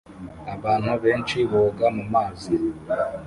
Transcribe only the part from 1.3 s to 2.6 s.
boga mumazi